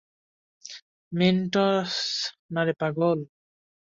[1.11, 1.95] মেন্টস
[2.53, 3.19] নারে পাগল।